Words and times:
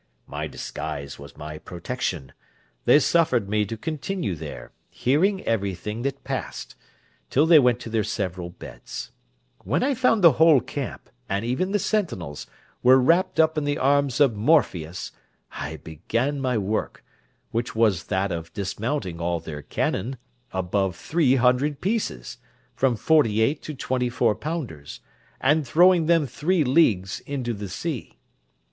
My 0.25 0.47
disguise 0.47 1.19
was 1.19 1.37
my 1.37 1.59
protection; 1.59 2.33
they 2.85 2.97
suffered 2.97 3.47
me 3.47 3.67
to 3.67 3.77
continue 3.77 4.33
there, 4.33 4.71
hearing 4.89 5.43
everything 5.43 6.01
that 6.01 6.23
passed, 6.23 6.73
till 7.29 7.45
they 7.45 7.59
went 7.59 7.79
to 7.81 7.89
their 7.91 8.03
several 8.03 8.49
beds. 8.49 9.11
When 9.63 9.83
I 9.83 9.93
found 9.93 10.23
the 10.23 10.31
whole 10.31 10.59
camp, 10.59 11.07
and 11.29 11.45
even 11.45 11.71
the 11.71 11.77
sentinels, 11.77 12.47
were 12.81 12.97
wrapped 12.97 13.39
up 13.39 13.59
in 13.59 13.63
the 13.63 13.77
arms 13.77 14.19
of 14.19 14.35
Morpheus, 14.35 15.11
I 15.51 15.75
began 15.75 16.41
my 16.41 16.57
work, 16.57 17.05
which 17.51 17.75
was 17.75 18.05
that 18.05 18.31
of 18.31 18.51
dismounting 18.53 19.19
all 19.21 19.39
their 19.39 19.61
cannon 19.61 20.17
(above 20.51 20.95
three 20.95 21.35
hundred 21.35 21.79
pieces), 21.79 22.39
from 22.73 22.95
forty 22.95 23.39
eight 23.39 23.61
to 23.61 23.75
twenty 23.75 24.09
four 24.09 24.33
pounders, 24.33 25.01
and 25.39 25.67
throwing 25.67 26.07
them 26.07 26.25
three 26.25 26.63
leagues 26.63 27.19
into 27.27 27.53
the 27.53 27.69
sea. 27.69 28.17